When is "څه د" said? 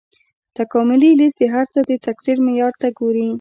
1.73-1.91